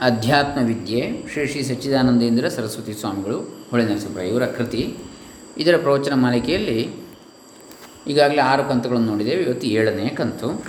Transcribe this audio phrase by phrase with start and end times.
[0.00, 4.98] ಅಧ್ಯಾತ್ಮ ವಿದ್ಯೆ ಶ್ರೀ ಶ್ರೀ ಸಚ್ಚಿದಾನಂದೇಂದ್ರ ಸರಸ್ವತಿ ಸ್ವಾಮಿಗಳು, ಹೊಳೆ ನರಸಿಂಹರಾಯ ಇವರ ಕೃತಿ.
[5.58, 6.90] ಇದರ ಪ್ರವಚನ ಮಾಲಿಕೆಯಲ್ಲಿ
[8.06, 10.64] ಈಗಾಗಲೇ ಆರು ಕಂತುಗಳನ್ನು ನೋಡಿದ್ದೇವೆ, ಇವತ್ತು ಏಳನೇ ಕಂತು.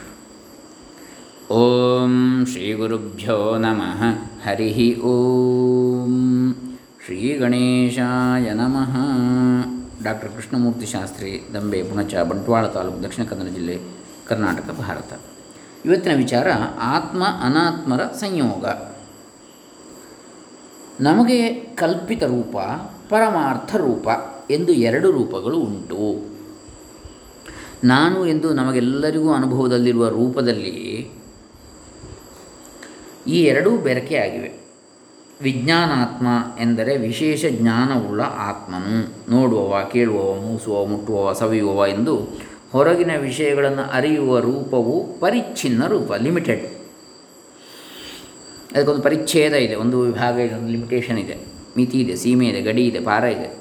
[1.54, 4.04] ಓಂ ಶ್ರೀ ಗುರುಭ್ಯೋ ನಮಃ,
[4.50, 6.56] ಹರಿ ಓಂ.
[7.06, 8.98] ಶ್ರೀ ಗಣೇಶಾಯ ನಮಃ.
[10.04, 13.80] ಡಾಕ್ಟರ್ ಕೃಷ್ಣಮೂರ್ತಿ ಶಾಸ್ತ್ರಿ, ದಂಬೆ, ಪುಣಚ, ಬಂಟ್ವಾಳ ತಾಲೂಕು, ದಕ್ಷಿಣ ಕನ್ನಡ ಜಿಲ್ಲೆ,
[14.28, 15.20] ಕರ್ನಾಟಕ, ಭಾರತ.
[15.86, 16.48] ಇವತ್ತಿನ ವಿಚಾರ
[16.80, 18.66] ಆತ್ಮ ಅನಾತ್ಮರ ಸಂಯೋಗ.
[21.00, 22.58] ನಮಗೆ ಕಲ್ಪಿತ ರೂಪ,
[23.10, 24.08] ಪರಮಾರ್ಥ ರೂಪ
[24.52, 26.36] ಎಂದು ಎರಡು ರೂಪಗಳು ಉಂಟು.
[27.84, 31.12] ನಾನು ಎಂದು ನಮಗೆಲ್ಲರಿಗೂ ಅನುಭವದಲ್ಲಿರುವ ರೂಪದಲ್ಲಿ
[33.28, 34.66] ಈ ಎರಡೂ ಬೆರಕೆಯಾಗಿವೆ
[35.42, 36.28] ವಿಜ್ಞಾನಾತ್ಮ
[36.62, 39.14] ಎಂದರೆ ವಿಶೇಷ ಜ್ಞಾನವುಳ್ಳ ಆತ್ಮನು.
[39.32, 42.16] ನೋಡುವವ, ಕೇಳುವವ, ಮೂಸುವವ, ಮುಟ್ಟುವವ, ಸವಿಯುವವ ಎಂದು
[42.72, 46.75] ಹೊರಗಿನ ವಿಷಯಗಳನ್ನು ಅರಿಯುವ ರೂಪವು ಪರಿಚ್ಛಿನ್ನ ರೂಪ ಲಿಮಿಟೆಡ್
[48.76, 51.38] ಅದಕ್ಕೊಂದು ಪರಿಚ್ಛೇದ ಇದೆ, ಒಂದು ವಿಭಾಗ ಇದೆ, ಒಂದು ಲಿಮಿಟೇಷನ್ ಇದೆ.
[51.78, 53.58] ಮಿತಿ ಇದೆ, ಸೀಮೆ ಇದೆ, ಗಡಿ ಇದೆ, ಪಾರ ಇದೆ.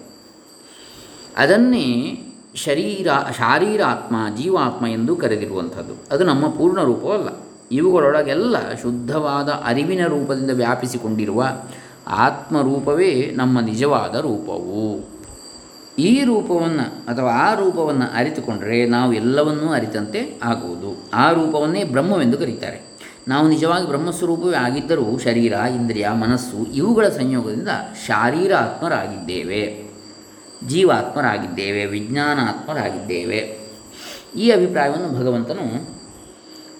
[1.36, 2.20] ಅದನ್ನೇ
[2.54, 3.06] ಶರೀರ,
[3.38, 6.14] ಶಾರೀರಾತ್ಮ, ಜೀವಾತ್ಮ ಎಂದು ಕರೆದಿರುವಂಥದ್ದು.
[6.14, 7.28] ಅದು ನಮ್ಮ ಪೂರ್ಣ ರೂಪವಲ್ಲ.
[7.72, 11.52] ಇವುಗಳೊಳಗೆಲ್ಲ ಶುದ್ಧವಾದ ಅರಿವಿನ ರೂಪದಿಂದ ವ್ಯಾಪಿಸಿಕೊಂಡಿರುವ
[12.06, 15.14] ಆತ್ಮರೂಪವೇ ನಮ್ಮ ನಿಜವಾದ ರೂಪವು.
[15.98, 21.10] ಈ ರೂಪವನ್ನು ಅಥವಾ ಆ ರೂಪವನ್ನು ಅರಿತುಕೊಂಡರೆ ನಾವು ಎಲ್ಲವನ್ನೂ ಅರಿತಂತೆ ಆಗುವುದು.
[21.14, 22.93] ಆ ರೂಪವನ್ನೇ ಬ್ರಹ್ಮವೆಂದು ಕರೀತಾರೆ.
[23.28, 27.68] ನಾವು ನಿಜವಾಗಿ ಬ್ರಹ್ಮಸ್ವರೂಪವೇ ಆಗಿದ್ದರೂ ಶರೀರ, ಇಂದ್ರಿಯ, ಮನಸ್ಸು ಇವುಗಳ ಸಂಯೋಗದಿಂದ
[28.06, 29.90] ಶಾರೀರಾತ್ಮರಾಗಿದ್ದೇವೆ.
[30.68, 33.58] ಜೀವಾತ್ಮರಾಗಿದ್ದೇವೆ, ವಿಜ್ಞಾನಾತ್ಮರಾಗಿದ್ದೇವೆ.
[34.36, 35.94] ಈ ಅಭಿಪ್ರಾಯವನ್ನು ಭಗವಂತನು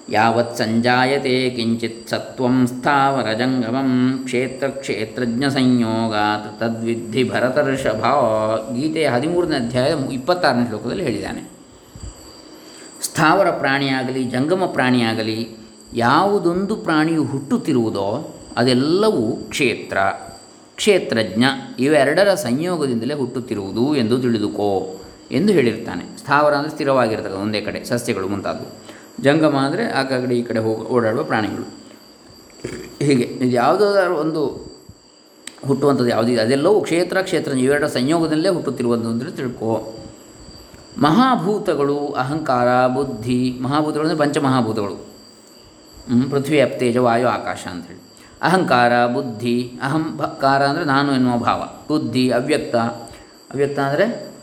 [0.09, 6.15] ಯಾವತ್ ಸಂಜಾಯತೆ ಕಿಂಚಿತ್ ಸತ್ವಂ ಸ್ಥಾವರ ಜಂಗಮಂ ಕ್ಷೇತ್ರ ಕ್ಷೇತ್ರಜ್ಞ ಸಂಯೋಗ
[6.59, 8.05] ತದ್ವಿಧಿ ಭರತರ್ಷಭ.
[8.75, 11.49] ಗೀತೆಯ ಹದಿಮೂರನೇ ಅಧ್ಯಾಯದ ಇಪ್ಪತ್ತಾರನೇ ಶ್ಲೋಕದಲ್ಲಿ ಹೇಳಿದ್ದಾನೆ.
[13.01, 15.64] ಸ್ಥಾವರ ಪ್ರಾಣಿಯಾಗಲಿ, ಜಂಗಮ ಪ್ರಾಣಿಯಾಗಲಿ
[15.95, 18.07] ಯಾವುದೊಂದು ಪ್ರಾಣಿಯು ಹುಟ್ಟುತ್ತಿರುವುದೋ
[18.57, 19.97] ಅದೆಲ್ಲವೂ ಕ್ಷೇತ್ರ.
[20.75, 21.43] ಕ್ಷೇತ್ರಜ್ಞ
[21.79, 24.97] ಇವೆರಡರ ಸಂಯೋಗದಿಂದಲೇ ಹುಟ್ಟುತ್ತಿರುವುದು ಎಂದು ತಿಳಿದುಕೋ
[25.31, 26.17] ಎಂದು ಹೇಳಿರ್ತಾನೆ.
[26.17, 28.67] ಸ್ಥಾವರ ಅಂದರೆ ಸ್ಥಿರವಾಗಿರ್ತಕ್ಕಂಥ ಒಂದೇ ಕಡೆ, ಸಸ್ಯಗಳು ಮುಂತಾದವು.
[29.23, 31.65] ಜಂಗಮ ಅಂದರೆ ಆ ಕಡೆ ಈ ಕಡೆ ಹೋಗಿ, ಓಡಾಡುವ ಪ್ರಾಣಿಗಳು.
[33.01, 34.41] ಹೀಗೆ, ಇದು ಯಾವುದಾದ್ರೂ ಒಂದು
[35.67, 39.97] ಹುಟ್ಟುವಂಥದ್ದು ಯಾವುದಿದೆ ಅದೆಲ್ಲವೂ ಕ್ಷೇತ್ರ ಕ್ಷೇತ್ರ, ಇವೆರಡರ ಸಂಯೋಗದಲ್ಲೇ ಹುಟ್ಟುತ್ತಿರುವುದು ಅಂದರೆ ತಿಳ್ಕೋ.
[40.97, 45.14] ಮಹಾಭೂತಗಳು, ಅಹಂಕಾರ, ಬುದ್ಧಿ, ಮಹಾಭೂತಗಳು ಅಂದರೆ ಪಂಚಮಹಾಭೂತಗಳು.
[46.29, 48.01] ಪೃಥ್ವಿ ಅಪ್ತೇಜ ವಾಯು ಆಕಾಶ ಅಂಥೇಳಿ
[48.41, 51.61] ಅಹಂಕಾರ, ಬುದ್ಧಿ ಅಹಂಕಾರ ಅಂದರೆ ನಾನು ಎನ್ನುವ ಭಾವ.
[51.87, 52.75] ಬುದ್ಧಿ, ಅವ್ಯಕ್ತ.
[53.51, 54.33] ಅವ್ಯಕ್ತ ಅಂದರೆ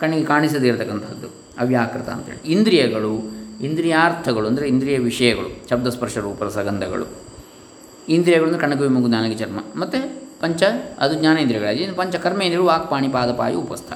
[0.00, 2.48] ಕಣ್ಣಿಗೆ ಕಾಣಿಸದೇ ಇರತಕ್ಕಂಥದ್ದು ಅವ್ಯಾಕೃತ ಅಂತೇಳಿ.
[2.48, 3.12] ಇಂದ್ರಿಯಗಳು,
[3.60, 7.06] ಇಂದ್ರಿಯಾರ್ಥಗಳು ಅಂದರೆ ಇಂದ್ರಿಯ ವಿಷಯಗಳು ಶಬ್ದಸ್ಪರ್ಶ ರೂಪ ಸಗಂಧಗಳು
[8.08, 9.58] ಇಂದ್ರಿಯಗಳು ಅಂದರೆ ಕಣ್ಣು ವಿಮುಖ ನಾಲಿಗೆ, ಚರ್ಮ.
[9.76, 10.62] ಮತ್ತು ಪಂಚ,
[10.98, 13.92] ಅದು ಜ್ಞಾನೇಂದ್ರಿಯಗಳಾಗಿ ಪಂಚ ಕರ್ಮೇಂದ್ರಿಯಗಳು, ವಾಕ್, ಪಾಣಿ ಪಾದಪಾಯು ಉಪಸ್ಥ.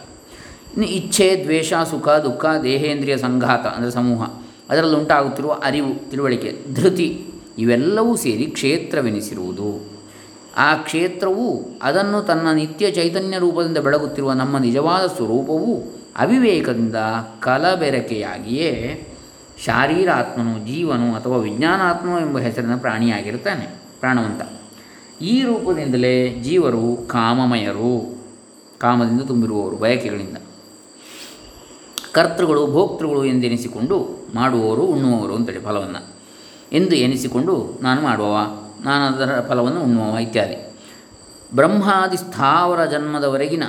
[0.73, 4.23] ಇನ್ನು ಇಚ್ಛೆ, ದ್ವೇಷ, ಸುಖ, ದುಃಖ, ದೇಹೇಂದ್ರಿಯ ಸಂಘಾತ ಅಂದರೆ ಸಮೂಹ.
[4.71, 7.25] ಅದರಲ್ಲಿ ಉಂಟಾಗುತ್ತಿರುವ ಅರಿವು, ತಿಳುವಳಿಕೆ, ಧೃತಿ
[7.59, 9.97] ಇವೆಲ್ಲವೂ ಸೇರಿ ಕ್ಷೇತ್ರವೆನಿಸಿರುವುದು.
[10.57, 15.83] ಆ ಕ್ಷೇತ್ರವು ಅದನ್ನು ತನ್ನ ನಿತ್ಯ ಚೈತನ್ಯ ರೂಪದಿಂದ ಬೆಳಗುತ್ತಿರುವ ನಮ್ಮ ನಿಜವಾದ ಸ್ವರೂಪವು
[16.17, 16.97] ಅವಿವೇಕದಿಂದ
[17.41, 19.03] ಕಲಬೆರಕೆಯಾಗಿಯೇ
[19.65, 24.43] ಶಾರೀರಾತ್ಮನು, ಜೀವನು ಅಥವಾ ವಿಜ್ಞಾನಾತ್ಮನು ಎಂಬ ಹೆಸರಿನ ಪ್ರಾಣಿಯಾಗಿರ್ತಾನೆ ಪ್ರಾಣವಂತ.
[25.23, 28.17] ಈ ರೂಪದಿಂದಲೇ ಜೀವರು ಕಾಮಮಯರು,
[28.79, 30.37] ಕಾಮದಿಂದ ತುಂಬಿರುವವರು ಬಯಕೆಗಳಿಂದ.
[32.17, 36.03] ಕರ್ತೃಗಳು, ಭೋಕ್ತೃಗಳು ಎಂದೆನಿಸಿಕೊಂಡು ಮಾಡುವವರು, ಉಣ್ಣುವವರು ಅಂತೇಳಿ ಫಲವನ್ನು.
[36.73, 38.37] ಎಂದು ಎನಿಸಿಕೊಂಡು ನಾನು ಮಾಡುವವ,
[38.85, 40.75] ನಾನು ಅದರ ಫಲವನ್ನು ಉಣ್ಣುವವ ಇತ್ಯಾದಿ.
[41.55, 43.65] ಬ್ರಹ್ಮಾದಿ ಸ್ಥಾವರ ಜನ್ಮದವರೆಗಿನ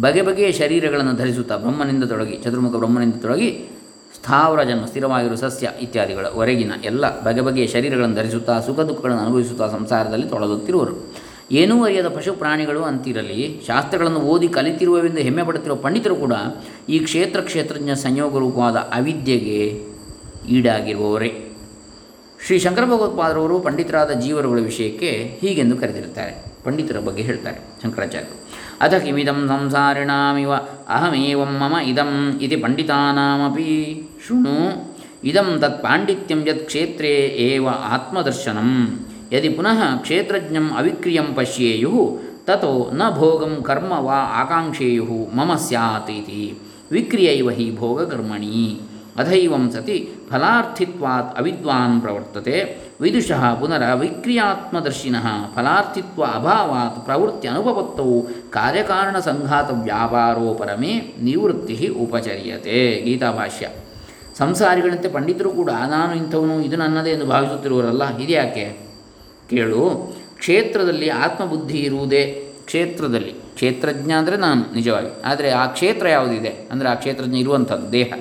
[0.00, 3.68] ಬಗೆ ಬಗೆಯ ಶರೀರಗಳನ್ನು ಧರಿಸುತ್ತಾ ಬ್ರಹ್ಮನಿಂದ ತೊಡಗಿ, ಚತುರ್ಮುಖ ಬ್ರಹ್ಮನಿಂದ ತೊಡಗಿ
[4.14, 10.28] ಸ್ಥಾವರ ಜನ್ಮ ಸ್ಥಿರವಾಗಿರುವ ಸಸ್ಯ ಇತ್ಯಾದಿಗಳ ವರೆಗಿನ ಎಲ್ಲ ಬಗೆ ಬಗೆಯ ಶರೀರಗಳನ್ನು ಧರಿಸುತ್ತಾ ಸುಖ ದುಃಖಗಳನ್ನು ಅನುಭವಿಸುತ್ತಾ ಸಂಸಾರದಲ್ಲಿ
[10.28, 11.15] ತೊಡಗುತ್ತಿರುವರು.
[11.52, 16.32] ಏನೂ ಅರಿಯದ ಪಶು ಪ್ರಾಣಿಗಳು ಅಂತಿರಲಿ, ಶಾಸ್ತ್ರಗಳನ್ನು ಓದಿ ಕಲಿತಿರುವವೆಂದು ಹೆಮ್ಮೆ ಪಡುತ್ತಿರುವ ಪಂಡಿತರು ಕೂಡ
[16.88, 19.84] ಈ ಕ್ಷೇತ್ರ ಕ್ಷೇತ್ರಜ್ಞ ಸಂಯೋಗ ರೂಪವಾದ ಅವಿದ್ಯೆಗೆ
[20.48, 21.42] ಈಡಾಗಿರುವವರೇ.
[22.46, 26.54] ಶ್ರೀ ಶಂಕರ ಭಗವತ್ಪಾದರವರು ಪಂಡಿತರಾದ ಜೀವರುಗಳ ವಿಷಯಕ್ಕೆ ಹೀಗೆಂದು ಕರೆದಿರುತ್ತಾರೆ.
[26.64, 28.36] ಪಂಡಿತರ ಬಗ್ಗೆ ಹೇಳ್ತಾರೆ ಶಂಕರಾಚಾರ್ಯರು.
[28.80, 30.52] ಅಥ ಕಿಮಿದಂ ಸಂಸಾರಿಣಾಮಿವ
[30.88, 34.02] ಅಹಮೇವಂ ಮಮ ಇದಂ ಇತಿ ಪಂಡಿತಾನಾಮಪಿ.
[34.26, 34.56] ಶೃಣು,
[35.24, 37.14] ಇದಂ ತತ್ ಪಾಂಡಿತ್ಯಂ ಯತ್ ಕ್ಷೇತ್ರೇ
[37.50, 39.05] ಏವ ಆತ್ಮದರ್ಶನಂ.
[39.32, 41.94] ಯದಿ ಪುನಃ ಕ್ಷೇತ್ರಜ್ಞಂ ಅವಿಕ್ರಿಯಂ ಪಶ್ಯೇಯು
[42.48, 46.42] ತಥೋ ನ ಭೋಗಂ ಕರ್ಮ ವಾ ಆಕಾಂಕ್ಷೇಯು ಮಮ ಸ್ಯಾತ್ ಇತಿ
[46.92, 48.66] ವಿಕ್ರಿಯೈವ ಹಿ ಭೋಗಕರ್ಮಣಿ
[49.16, 49.96] ಅಥೈವಂ ಸತಿ
[50.30, 52.56] ಫಲಾರ್ಥಿತ್ವಾತ್ ಅವಿದ್ವಾನ್ ಪ್ರವರ್ತತೆ
[53.00, 58.08] ವಿದುಷಃ ಪುನರ ವಿಕ್ರಿಯಾತ್ಮದರ್ಶಿನಃ ಫಲಾರ್ಥಿತ್ವ ಅಭಾವಾತ್ ಪ್ರವೃತ್ತಿ ಅನುಪಪತ್ತೌ
[58.50, 63.66] ಕಾರ್ಯಕಾರಣ ಸಂಘಾತ ವ್ಯಾಪಾರೋ ಪರಮೇ ನಿವೃತ್ತಿ ಉಪಚರ್ಯತೆ ಗೀತಾಭಾಷ್ಯ
[64.38, 68.64] ಸಂಸಾರಿಗಳಂತೆ ಪಂಡಿತರು ಕೂಡ, ನಾನು ಇಂಥವನು, ಇದು ನನ್ನದೇ ಎಂದು ಭಾವಿಸುತ್ತಿರುವರಲ್ಲ ಇದ್ಯಾಕೆ
[69.50, 73.32] ಕೇಳು, ಕ್ಷೇತ್ರದಲ್ಲಿ ಆತ್ಮಬುದ್ಧಿ ಇರುವುದೇ ಕ್ಷೇತ್ರದಲ್ಲಿ.
[73.32, 75.22] ಕ್ಷೇತ್ರಜ್ಞ ಅಂದರೆ ನಾನು, ನಿಜವಾಗಿ.
[75.22, 76.48] ಆದರೆ ಆ ಕ್ಷೇತ್ರ ಯಾವುದಿದೆ?
[76.48, 78.12] ಅಂದರೆ ಆ ಕ್ಷೇತ್ರಜ್ಞ ಇರುವಂಥದ್ದು, ದೇಹ.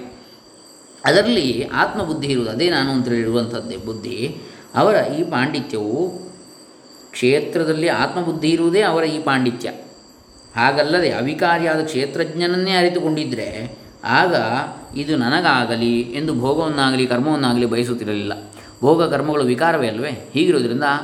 [1.06, 4.38] ಅದರಲ್ಲಿ ಆತ್ಮಬುದ್ಧಿ ಇರುವುದು, ಅದೇ ನಾನು ಅಂತೇಳಿ ಇರುವಂಥದ್ದೇ ಬುದ್ಧಿ.
[4.76, 6.08] ಅವರ ಈ ಪಾಂಡಿತ್ಯವು
[7.12, 9.70] ಕ್ಷೇತ್ರದಲ್ಲಿ ಆತ್ಮಬುದ್ಧಿ ಇರುವುದೇ ಅವರ ಈ ಪಾಂಡಿತ್ಯ.
[10.56, 14.36] ಹಾಗಲ್ಲದೆ ಅವಿಕಾರಿಯಾದ ಕ್ಷೇತ್ರಜ್ಞನನ್ನೇ ಅರಿತುಕೊಂಡಿದ್ದರೆ ಆಗ
[14.98, 18.34] ಇದು ನನಗಾಗಲಿ ಎಂದು ಭೋಗವನ್ನಾಗಲಿ, ಕರ್ಮವನ್ನಾಗಲಿ ಬಯಸುತ್ತಿರಲಿಲ್ಲ.
[18.82, 20.30] ಭೋಗ ಕರ್ಮಗಳು ವಿಕಾರವೇ ಅಲ್ವೇ?
[20.34, 20.98] ಹೀಗಿರುವುದರಿಂದ ಆ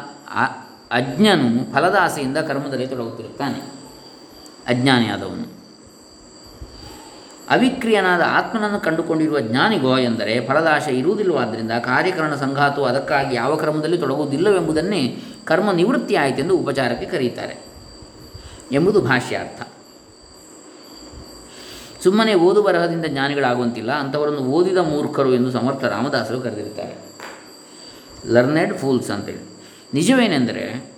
[0.91, 3.59] ಅಜ್ಞನು ಫಲದ ಆಸೆಯಿಂದ ಕರ್ಮದಲ್ಲಿ ತೊಡಗುತ್ತಿರುತ್ತಾನೆ
[4.67, 5.61] ಅಜ್ಞಾನಿಯಾದವನು
[7.49, 16.15] ಅವಿಕ್ರಿಯನಾದ ಆತ್ಮನನ್ನು ಕಂಡುಕೊಂಡಿರುವ ಜ್ಞಾನಿಗೋ ಎಂದರೆ ಫಲದಾಶೆ ಇರುವುದಿಲ್ಲವಾದ್ದರಿಂದ ಕಾರ್ಯಕರಣ ಸಂಘಾತವು ಅದಕ್ಕಾಗಿ ಯಾವ ಕ್ರಮದಲ್ಲಿ ತೊಡಗುವುದಿಲ್ಲವೆಂಬುದನ್ನೇ ಕರ್ಮ ನಿವೃತ್ತಿ
[16.15, 17.57] ಆಯಿತೆಂದು ಉಪಚಾರಕ್ಕೆ ಕರೆಯುತ್ತಾರೆ
[18.71, 19.61] ಎಂಬುದು ಭಾಷ್ಯಾರ್ಥ.
[22.03, 26.97] ಸುಮ್ಮನೆ ಓದು ಬರಹದಿಂದ ಜ್ಞಾನಿಗಳಾಗುವಂತಿಲ್ಲ, ಅಂಥವರನ್ನು ಓದಿದ ಮೂರ್ಖರು ಎಂದು ಸಮರ್ಥ ರಾಮದಾಸರು ಕರೆದಿರುತ್ತಾರೆ.
[28.33, 29.50] ಲರ್ನೆಡ್ ಫೂಲ್ಸ್ ಅಂತೇಳಿ
[29.93, 30.91] ನಿಜವೇನೆಂದರೆ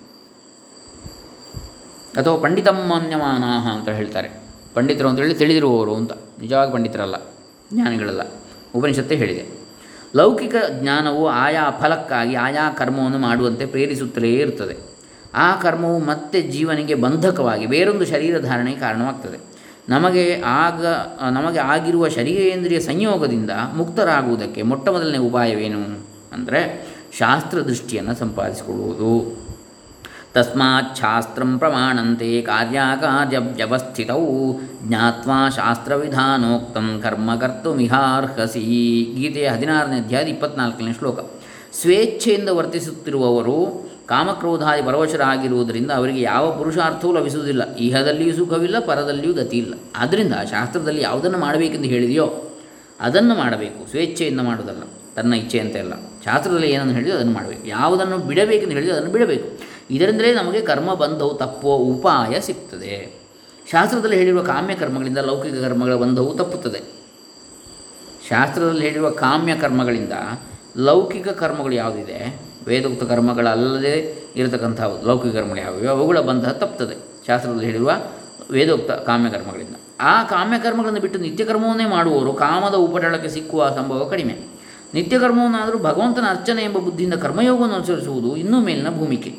[2.16, 4.30] ಅಥವಾ ಪಂಡಿತಮಾನ್ಯಮಾನಾಹ ಅಂತ ಹೇಳ್ತಾರೆ.
[4.74, 6.12] ಪಂಡಿತರು ಅಂತೇಳಿ ತಿಳಿದಿರುವವರು ಅಂತ.
[6.12, 7.16] ನಿಜವಾಗಿ ಪಂಡಿತರಲ್ಲ,
[7.72, 8.20] ಜ್ಞಾನಿಗಳಲ್ಲ.
[8.74, 9.64] ಉಪನಿಷತ್ತೇ ಹೇಳಿದೆ.
[10.16, 14.76] ಲೌಕಿಕ ಜ್ಞಾನವು ಆಯಾ ಫಲಕ್ಕಾಗಿ ಆಯಾ ಕರ್ಮವನ್ನು ಮಾಡುವಂತೆ ಪ್ರೇರಿಸುತ್ತಲೇ ಇರುತ್ತದೆ.
[15.34, 19.38] ಆ ಕರ್ಮವು ಮತ್ತೆ ಜೀವನಿಗೆ ಬಂಧಕವಾಗಿ ಬೇರೊಂದು ಶರೀರ ಧಾರಣೆಗೆ ಕಾರಣವಾಗ್ತದೆ.
[19.88, 20.86] ನಮಗೆ ಆಗ,
[21.30, 26.83] ನಮಗೆ ಆಗಿರುವ ಶರೀರೇಂದ್ರಿಯ ಸಂಯೋಗದಿಂದ ಮುಕ್ತರಾಗುವುದಕ್ಕೆ ಮೊಟ್ಟ ಮೊದಲನೇ ಉಪಾಯವೇನು ಅಂದರೆ
[27.18, 29.44] ಶಾಸ್ತ್ರದೃಷ್ಟಿಯನ್ನು ಸಂಪಾದಿಸಿಕೊಳ್ಳುವುದು.
[30.34, 37.30] ತಸ್ಮಾತ್ ಶಾಸ್ತ್ರಂ ಪ್ರಮಾಣಂತೆ ಕಾರ್ಯಕಾರ್ಯ ವ್ಯವಸ್ಥಿತವು ಜ್ಞಾತ್ವಾ ಶಾಸ್ತ್ರವಿಧಾನೋಕ್ತಂ ಕರ್ಮ
[37.74, 38.60] ಮಿಹಾರ್ಹಸಿ
[39.16, 41.18] ಗೀತೆಯ ಹದಿನಾರನೇ ಅಧ್ಯಾಯದ ಇಪ್ಪತ್ನಾಲ್ಕನೇ ಶ್ಲೋಕ.
[41.72, 47.74] ಸ್ವೇಚ್ಛೆಯಿಂದ ವರ್ತಿಸುತ್ತಿರುವವರು ಕಾಮಕ್ರೋಧಾದಿ ಪರವಶರಾಗಿರುವುದರಿಂದ ಅವರಿಗೆ ಯಾವ ಪುರುಷಾರ್ಥವೂ ಲಭಿಸುವುದಿಲ್ಲ.
[47.74, 52.56] ಇಹದಲ್ಲಿಯೂ ಸುಖವಿಲ್ಲ, ಪರದಲ್ಲಿಯೂ ಗತಿ ಇಲ್ಲ ಆದ್ದರಿಂದ ಶಾಸ್ತ್ರದಲ್ಲಿ ಯಾವುದನ್ನು ಮಾಡಬೇಕೆಂದು ಹೇಳಿದೆಯೋ
[53.00, 53.90] ಅದನ್ನು ಮಾಡಬೇಕು.
[53.90, 54.82] ಸ್ವೇಚ್ಛೆಯಿಂದ ಮಾಡುವುದಲ್ಲ.
[55.16, 55.92] ತನ್ನ ಇಚ್ಛೆಯಂತೆ ಅಲ್ಲ.
[56.24, 57.66] ಶಾಸ್ತ್ರದಲ್ಲಿ ಏನನ್ನು ಹೇಳಿದೆ ಅದನ್ನು ಮಾಡಬೇಕು.
[57.66, 59.58] ಯಾವುದನ್ನು ಬಿಡಬೇಕೆಂದು ಹೇಳಿದೋ ಅದನ್ನು ಬಿಡಬೇಕು.
[59.90, 63.24] ಇದರಿಂದಲೇ ನಮಗೆ ಕರ್ಮ ಬಂಧವು, ತಪ್ಪುವ ಉಪಾಯ ಸಿಗ್ತದೆ.
[63.70, 66.80] ಶಾಸ್ತ್ರದಲ್ಲಿ ಹೇಳಿರುವ ಕಾಮ್ಯ ಕರ್ಮಗಳಿಂದ ಲೌಕಿಕ ಕರ್ಮಗಳ ಬಂಧವು ತಪ್ಪುತ್ತದೆ.
[68.28, 70.12] ಶಾಸ್ತ್ರದಲ್ಲಿ ಹೇಳಿರುವ ಕಾಮ್ಯ ಕರ್ಮಗಳಿಂದ
[70.76, 72.40] ಲೌಕಿಕ ಕರ್ಮಗಳು ಯಾವುದಿದೆ?
[72.66, 75.88] ವೇದೋಕ್ತ ಕರ್ಮಗಳಲ್ಲದೆ ಇರತಕ್ಕಂಥ ಲೌಕಿಕ ಕರ್ಮಗಳು ಯಾವುವು?
[75.88, 77.26] ಅವುಗಳ ಬಂಧ ತಪ್ಪುತ್ತದೆ.
[77.26, 77.92] ಶಾಸ್ತ್ರದಲ್ಲಿ ಹೇಳಿರುವ
[78.50, 84.53] ವೇದೋಕ್ತ ಕಾಮ್ಯಕರ್ಮಗಳಿಂದ ಆ ಕಾಮ್ಯಕರ್ಮಗಳನ್ನು ಬಿಟ್ಟು ನಿತ್ಯಕರ್ಮವನ್ನೇ ಮಾಡುವವರು ಕಾಮದ ಉಪಟಳಕ್ಕೆ ಸಿಕ್ಕುವ ಸಂಭವ ಕಡಿಮೆ.
[84.94, 89.34] ನಿತ್ಯಕರ್ಮವನ್ನಾದರೂ ಭಗವಂತನ ಅರ್ಚನೆ ಎಂಬ ಬುದ್ಧಿಯಿಂದ ಕರ್ಮಯೋಗವನ್ನು ಅನುಸರಿಸುವುದು ಇನ್ನೂ ಮೇಲಿನ ಭೂಮಿಕೆ.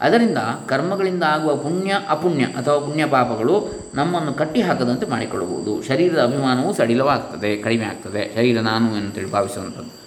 [0.00, 0.38] ಅದರಿಂದ
[0.68, 5.82] ಕರ್ಮಗಳಿಂದ ಆಗುವ ಪುಣ್ಯ, ಅಪುಣ್ಯ ಅಥವಾ ಪುಣ್ಯ ಪಾಪಗಳು ನಮ್ಮನ್ನು ಕಟ್ಟಿಹಾಕದಂತೆ ಮಾಡಿಕೊಳ್ಳಬಹುದು.
[5.82, 8.34] ಶರೀರದ ಅಭಿಮಾನವು ಸಡಿಲವಾಗ್ತದೆ, ಕಡಿಮೆ ಆಗ್ತದೆ.
[8.34, 10.06] ಶರೀರ ನಾನು ಅಂತೇಳಿ ಭಾವಿಸುವಂಥದ್ದು.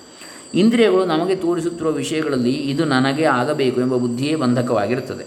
[0.54, 5.26] ಇಂದ್ರಿಯಗಳು ನಮಗೆ ತೋರಿಸುತ್ತಿರುವ ವಿಷಯಗಳಲ್ಲಿ ಇದು ನನಗೆ ಆಗಬೇಕು ಎಂಬ ಬುದ್ಧಿಯೇ ಬಂಧಕವಾಗಿರುತ್ತದೆ.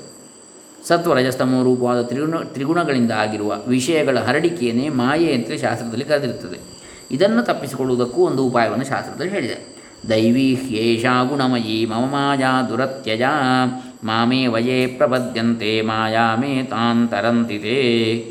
[0.89, 6.82] ಸತ್ವ, ರಜಸ್ತಮೋ, ರೂಪವಾದ ತ್ರಿಗುಣ, ತ್ರಿಗುಣಗಳಿಂದ ಆಗಿರುವ ವಿಷಯಗಳ ಹರಡಿಕೆಯನ್ನೇ ಮಾಯೆ ಅಂತೇಳಿ ಶಾಸ್ತ್ರದಲ್ಲಿ ಕರೆದಿರುತ್ತದೆ.
[7.13, 9.59] ಇದನ್ನು ತಪ್ಪಿಸಿಕೊಳ್ಳುವುದಕ್ಕೂ ಒಂದು ಉಪಾಯವನ್ನು ಶಾಸ್ತ್ರದಲ್ಲಿ ಹೇಳಿದೆ.
[10.11, 13.25] ದೈವೀ ಹ್ಯೇಷಾ ಗುಣಮಯೀ ಮಮ ಮಾಯಾ ದುರತ್ಯಜ,
[14.05, 17.77] ಮಾಮೇ ವಯೇ ಪ್ರಪದ್ಯಂತೆ ಮಾಯಾಮೇ ತಾಂತರಂತಿದೆ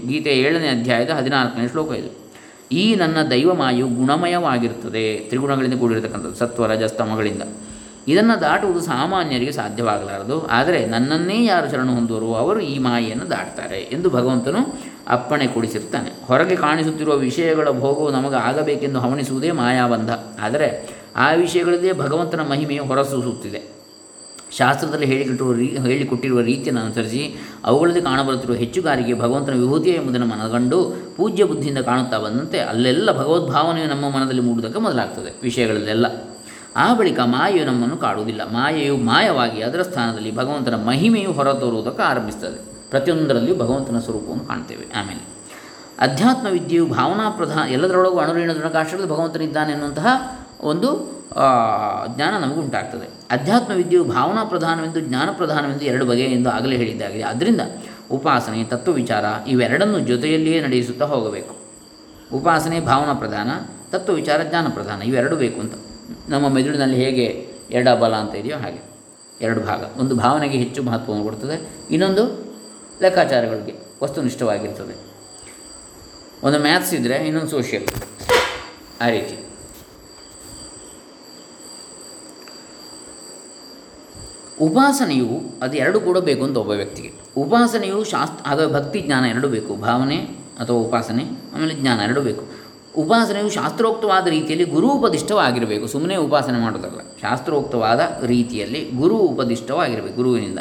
[0.07, 2.11] ಗೀತೆ ಏಳನೇ ಅಧ್ಯಾಯದ ಹದಿನಾಲ್ಕನೇ ಶ್ಲೋಕ ಇದು.
[2.71, 7.43] ಈ ನನ್ನ ದೈವಮಾಯು ಗುಣಮಯವಾಗಿರುತ್ತದೆ, ತ್ರಿಗುಣಗಳಿಂದ ಕೂಡಿರತಕ್ಕಂಥದ್ದು ಸತ್ವ ರಜಸ್ತಮಗಳಿಂದ
[8.07, 14.61] ಇದನ್ನು ದಾಟುವುದು ಸಾಮಾನ್ಯರಿಗೆ ಸಾಧ್ಯವಾಗಲಾರದು, ಆದರೆ ನನ್ನನ್ನೇ ಯಾರು ಶರಣು ಹೊಂದುವರು ಅವರು ಈ ಮಾಯೆಯನ್ನು ದಾಟ್ತಾರೆ ಎಂದು ಭಗವಂತನು
[15.07, 16.25] ಅಪ್ಪಣೆ ಕೊಡಿಸಿರ್ತಾನೆ.
[16.25, 20.09] ಹೊರಗೆ ಕಾಣಿಸುತ್ತಿರುವ ವಿಷಯಗಳ ಭೋಗವು ನಮಗೆ ಆಗಬೇಕೆಂದು ಹವಣಿಸುವುದೇ ಮಾಯಾಬಂಧ.
[20.41, 23.81] ಆದರೆ ಆ ವಿಷಯಗಳಲ್ಲೇ ಭಗವಂತನ ಮಹಿಮೆಯು ಹೊರಸೂಸುತ್ತಿದೆ.
[24.57, 31.77] ಶಾಸ್ತ್ರದಲ್ಲಿ ಹೇಳಿಕೊಟ್ಟಿರುವ ರೀ, ಹೇಳಿಕೊಟ್ಟಿರುವ ರೀತಿಯನ್ನು ಅನುಸರಿಸಿ ಅವುಗಳಲ್ಲಿ ಕಾಣಬರುತ್ತಿರುವ ಹೆಚ್ಚುಗಾರಿಗೆ ಭಗವಂತನ ವಿಭೂತಿಯೇ ಎಂಬುದನ್ನು ಮನಗಂಡು ಪೂಜ್ಯ ಬುದ್ಧಿಯಿಂದ
[31.77, 36.05] ಕಾಣುತ್ತಾ ಬಂದಂತೆ ಅಲ್ಲೆಲ್ಲ ಭಗವದ್ಭಾವನೆಯು ನಮ್ಮ ಮನದಲ್ಲಿ ಮೂಡುವುದಕ್ಕೆ ಮೊದಲಾಗ್ತದೆ ವಿಷಯಗಳಲ್ಲೆಲ್ಲ.
[36.75, 38.41] ಆ ಬಳಿಕ ಮಾಯೆಯು ನಮ್ಮನ್ನು ಕಾಡುವುದಿಲ್ಲ.
[38.43, 42.70] ಮಾಯೆಯು ಮಾಯವಾಗಿ ಅದರ ಸ್ಥಾನದಲ್ಲಿ ಭಗವಂತನ ಮಹಿಮೆಯು ಹೊರತೋರುವುದಕ್ಕೆ ಆರಂಭಿಸ್ತದೆ.
[42.91, 44.85] ಪ್ರತಿಯೊಂದರಲ್ಲಿಯೂ ಭಗವಂತನ ಸ್ವರೂಪವನ್ನು ಕಾಣ್ತೇವೆ.
[44.95, 45.31] ಆಮೇಲೆ,
[45.99, 50.07] ಅಧ್ಯಾತ್ಮ ವಿದ್ಯೆಯು ಭಾವನಾ ಪ್ರಧಾನ, ಎಲ್ಲದರೊಳಗೂ ಅಣುರೇಣ ದೃಢಕಾಷ್ಟದಲ್ಲಿ ಭಗವಂತನಿದ್ದಾನೆ ಎನ್ನುವಂತಹ
[50.61, 51.21] ಒಂದು
[52.15, 57.23] ಜ್ಞಾನ ನಮಗೆ ಉಂಟಾಗ್ತದೆ ಅಧ್ಯಾತ್ಮ ವಿದ್ಯೆಯು ಭಾವನಾ ಪ್ರಧಾನವೆಂದು, ಜ್ಞಾನ ಪ್ರಧಾನವೆಂದು ಎರಡು ಬಗೆ ಎಂದು ಆಗಲೇ ಹೇಳಿದ್ದಾಗಿದೆ.
[57.23, 57.61] ಅದರಿಂದ
[58.11, 61.55] ಉಪಾಸನೆ, ತತ್ವ ವಿಚಾರ ಇವೆರಡನ್ನು ಜೊತೆಯಲ್ಲಿಯೇ ನಡೆಸುತ್ತಾ ಹೋಗಬೇಕು.
[62.33, 63.49] ಉಪಾಸನೆ, ಭಾವನಾ ಪ್ರಧಾನ,
[63.91, 65.73] ತತ್ವ ವಿಚಾರ, ಜ್ಞಾನ ಪ್ರಧಾನ ಇವೆರಡು ಬೇಕು ಅಂತ.
[66.29, 68.83] ನಮ್ಮ ಮೆದುಳಿನಲ್ಲಿ ಹೇಗೆ ಎರಡ ಬಲ ಅಂತ ಇದೆಯೋ ಹಾಗೆ
[69.41, 69.99] ಎರಡು ಭಾಗ.
[69.99, 71.69] ಒಂದು ಭಾವನೆಗೆ ಹೆಚ್ಚು ಮಹತ್ವವನ್ನು ಕೊಡ್ತದೆ.
[71.91, 72.50] ಇನ್ನೊಂದು
[73.01, 74.95] ಲೆಕ್ಕಾಚಾರಗಳಿಗೆ ವಸ್ತುನಿಷ್ಠವಾಗಿರ್ತದೆ.
[76.43, 77.87] ಒಂದು ಮ್ಯಾಥ್ಸ್ ಇದ್ದರೆ ಇನ್ನೊಂದು ಸೋಷಿಯಲ್
[79.01, 79.35] ಆ ರೀತಿ.
[84.61, 87.13] ಉಪಾಸನೆಯು ಅದು ಎರಡು ಕೂಡ ಬೇಕು ಅಂತ ಒಬ್ಬ ವ್ಯಕ್ತಿಗೆ.
[87.37, 89.73] ಉಪಾಸನೆಯು ಶಾಸ್ತ್ರ ಹಾಗೆ ಭಕ್ತಿ ಜ್ಞಾನ ಎರಡು ಬೇಕು.
[89.73, 90.17] ಭಾವನೆ
[90.59, 91.23] ಅಥವಾ ಉಪಾಸನೆ,
[91.55, 92.43] ಆಮೇಲೆ ಜ್ಞಾನ ಎರಡು ಬೇಕು.
[92.95, 95.87] ಉಪಾಸನೆಯು ಶಾಸ್ತ್ರೋಕ್ತವಾದ ರೀತಿಯಲ್ಲಿ ಗುರು ಉಪದಿಷ್ಟವಾಗಿರಬೇಕು.
[95.87, 96.99] ಸುಮ್ಮನೆ ಉಪಾಸನೆ ಮಾಡೋದಲ್ಲ.
[97.21, 100.59] ಶಾಸ್ತ್ರೋಕ್ತವಾದ ರೀತಿಯಲ್ಲಿ ಗುರು ಉಪದಿಷ್ಟವಾಗಿರಬೇಕು ಗುರುವಿನಿಂದ.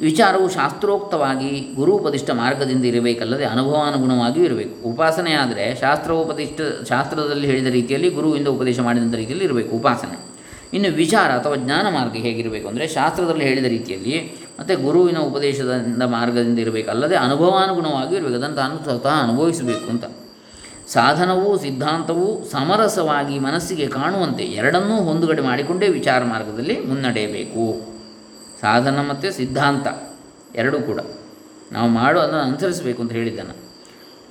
[0.00, 4.88] ವಿಚಾರವು ಶಾಸ್ತ್ರೋಕ್ತವಾಗಿ ಗುರು ಉಪದಿಷ್ಟ ಮಾರ್ಗದಿಂದ ಇರಬೇಕಲ್ಲದೆ ಅನುಭವಾನುಗುಣವಾಗಿಯೂ ಇರಬೇಕು.
[4.88, 10.34] ಉಪಾಸನೆ ಆದರೆ ಶಾಸ್ತ್ರೋಪದಿಷ್ಟ ಶಾಸ್ತ್ರದಲ್ಲಿ ಹೇಳಿದ ರೀತಿಯಲ್ಲಿ ಗುರುವಿಂದ ಉಪದೇಶ ಮಾಡಿದಂಥ ರೀತಿಯಲ್ಲಿ ಇರಬೇಕು, ಉಪಾಸನೆ.
[10.74, 16.90] ಇನ್ನು ವಿಚಾರ ಅಥವಾ ಜ್ಞಾನ ಮಾರ್ಗ ಹೇಗಿರಬೇಕು ಅಂದರೆ ಶಾಸ್ತ್ರದಲ್ಲಿ ಹೇಳಿದ ರೀತಿಯಲ್ಲಿ ಮತ್ತು ಗುರುವಿನ ಉಪದೇಶದಿಂದ ಮಾರ್ಗದಿಂದ ಇರಬೇಕು
[16.90, 18.34] ಅಲ್ಲದೆ ಅನುಭವಾನುಗುಣವಾಗಿಯೂ ಇರಬೇಕು.
[18.34, 20.04] ಅದನ್ನು ತಾನು ಸ್ವತಃ ಅನುಭವಿಸಬೇಕು ಅಂತ.
[20.88, 27.93] ಸಾಧನವೂ ಸಿದ್ಧಾಂತವು ಸಮರಸವಾಗಿ ಮನಸ್ಸಿಗೆ ಕಾಣುವಂತೆ ಎರಡನ್ನೂ ಹೊಂದುಗಡೆ ಮಾಡಿಕೊಂಡೇ ವಿಚಾರ ಮಾರ್ಗದಲ್ಲಿ ಮುನ್ನಡೆಯಬೇಕು.
[28.64, 29.86] ಸಾಧನ ಮತ್ತು ಸಿದ್ಧಾಂತ
[30.60, 31.00] ಎರಡೂ ಕೂಡ.
[31.74, 33.54] ನಾವು ಮಾಡು ಅದನ್ನು ಅನುಸರಿಸಬೇಕು ಅಂತ ಹೇಳಿದ್ದಾನೆ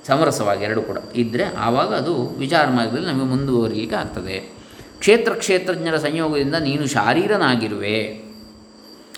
[0.08, 0.98] ಸಮರಸವಾಗಿ ಎರಡು ಕೂಡ.
[1.22, 4.36] ಇದ್ದರೆ ಆವಾಗ ಅದು ವಿಚಾರ ಮಾರ್ಗದಲ್ಲಿ ನಮಗೆ ಮುಂದುವರಿಲಿಕ್ಕೆ ಆಗ್ತದೆ.
[5.02, 7.98] ಕ್ಷೇತ್ರ ಕ್ಷೇತ್ರಜ್ಞರ ಸಂಯೋಗದಿಂದ ನೀನು ಶಾರೀರನಾಗಿರುವೆ.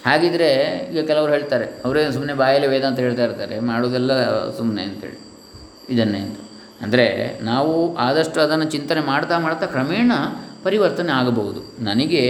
[0.07, 0.49] ಹಾಗಿದ್ರೆ
[0.91, 4.13] ಈಗ ಕೆಲವರು ಹೇಳ್ತಾರೆ, ಅವರೇ ಸುಮ್ಮನೆ ಬಾಯಲ್ಲಿ ವೇದ ಅಂತ ಹೇಳ್ತಾ ಇರ್ತಾರೆ, ಮಾಡೋದೆಲ್ಲ
[4.59, 5.19] ಸುಮ್ಮನೆ ಅಂತೇಳಿ,
[5.95, 6.39] ಇದನ್ನೇ ಅಂತ.
[6.85, 7.07] ಅಂದರೆ
[7.43, 7.73] ನಾವು
[8.07, 10.13] ಆದಷ್ಟು ಅದನ್ನು ಚಿಂತನೆ ಮಾಡ್ತಾ ಮಾಡ್ತಾ ಕ್ರಮೇಣ
[10.65, 11.61] ಪರಿವರ್ತನೆ ಆಗಬಹುದು.
[11.85, 12.23] ನನಗೆ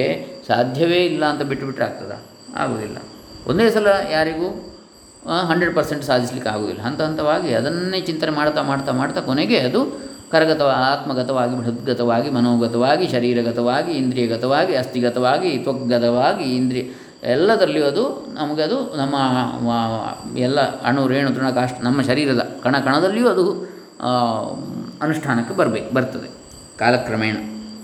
[0.49, 2.19] ಸಾಧ್ಯವೇ ಇಲ್ಲ ಅಂತ ಬಿಟ್ಟುಬಿಟ್ರೆ ಆಗ್ತದಾ?
[2.63, 2.99] ಆಗೋದಿಲ್ಲ
[3.47, 4.49] ಒಂದೇ ಸಲ ಯಾರಿಗೂ
[5.51, 6.83] ಹಂಡ್ರೆಡ್ ಪರ್ಸೆಂಟ್ ಸಾಧಿಸಲಿಕ್ಕೆ ಆಗುವುದಿಲ್ಲ.
[6.83, 9.81] ಹಂತ ಹಂತವಾಗಿ ಅದನ್ನೇ ಚಿಂತನೆ ಮಾಡ್ತಾ ಮಾಡ್ತಾ ಮಾಡ್ತಾ ಕೊನೆಗೆ ಅದು
[10.33, 16.85] ಕರಗತ ಆತ್ಮಗತವಾಗಿ, ಬೃಹದ್ಗತವಾಗಿ, ಮನೋಗತವಾಗಿ, ಶರೀರಗತವಾಗಿ, ಇಂದ್ರಿಯಗತವಾಗಿ, ಅಸ್ಥಿಗತವಾಗಿ, ತ್ವಗ್ಗತವಾಗಿ, ಇಂದ್ರಿಯ,
[17.33, 19.71] ಎಲ್ಲದರಲ್ಲಿಯೂ ಅದು ನಮಗೆ ಅದು ನಮ್ಮ
[20.39, 23.45] ಎಲ್ಲ ಅಣು, ರೇಣು ತೃಣಕಾಷ್ಟ ನಮ್ಮ ಶರೀರದ ಕಣ, ಕಣದಲ್ಲಿಯೂ ಅದು
[25.03, 26.29] ಅನುಷ್ಠಾನಕ್ಕೆ ಬರಬೇಕು, ಬರ್ತದೆ
[26.79, 27.37] ಕಾಲಕ್ರಮೇಣ.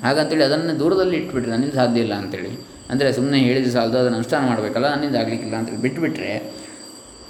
[0.06, 2.52] ಹಾಗಂತೇಳಿ ಅದನ್ನು ದೂರದಲ್ಲಿ ಇಟ್ಬಿಟ್ರೆ ನನ್ನಿಂದ ಸಾಧ್ಯ ಇಲ್ಲ ಅಂತೇಳಿ
[2.90, 6.32] ಅಂದರೆ ಸುಮ್ಮನೆ ಹೇಳಿದ್ರೆ ಸಾಲದು, ಅದನ್ನು ಅನುಷ್ಠಾನ ಮಾಡಬೇಕಲ್ಲ ನನ್ನಿಂದ ಆಗಲಿಕ್ಕಿಲ್ಲ ಅಂತೇಳಿ ಬಿಟ್ಟುಬಿಟ್ರೆ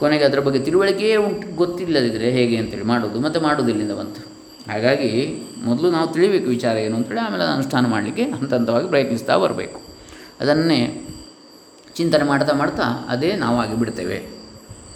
[0.01, 4.23] ಕೊನೆಗೆ ಅದರ ಬಗ್ಗೆ ತಿಳುವಳಿಕೆಯೇ ಉಂಟು ಗೊತ್ತಿಲ್ಲದಿದ್ದರೆ ಹೇಗೆ ಅಂತೇಳಿ ಮಾಡೋದು, ಮತ್ತು ಮಾಡೋದಿಲ್ಲಿಂದ ಬಂತು.
[4.71, 5.11] ಹಾಗಾಗಿ
[5.69, 9.79] ಮೊದಲು ನಾವು ತಿಳಿಬೇಕು ವಿಚಾರ ಏನು ಅಂತೇಳಿ ಆಮೇಲೆ ಅದು ಅನುಷ್ಠಾನ ಮಾಡಲಿಕ್ಕೆ ಹಂತ ಹಂತವಾಗಿ ಪ್ರಯತ್ನಿಸ್ತಾ ಬರಬೇಕು.
[10.43, 10.81] ಅದನ್ನೇ
[11.99, 14.19] ಚಿಂತನೆ ಮಾಡ್ತಾ ಮಾಡ್ತಾ ಅದೇ ನಾವು ಆಗಿಬಿಡ್ತೇವೆ